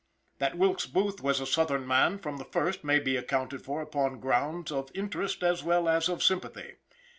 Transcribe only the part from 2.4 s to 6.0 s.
first may be accounted for upon grounds, of interest as well